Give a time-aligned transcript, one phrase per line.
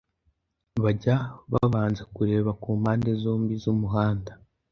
[0.83, 1.15] bajya
[1.51, 4.31] babanza kureba ku mpande zombi z’umuhanda